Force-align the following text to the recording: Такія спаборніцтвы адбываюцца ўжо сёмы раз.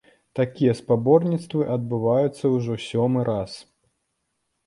Такія 0.37 0.71
спаборніцтвы 0.79 1.67
адбываюцца 1.75 2.45
ўжо 2.55 2.79
сёмы 2.89 3.19
раз. 3.31 3.51